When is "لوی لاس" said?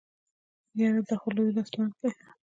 1.35-1.69